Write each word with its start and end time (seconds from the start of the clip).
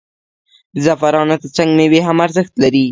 د 0.73 0.75
زعفرانو 0.85 1.39
ترڅنګ 1.41 1.69
میوې 1.77 1.99
هم 2.07 2.17
ارزښت 2.25 2.53
لري. 2.63 2.79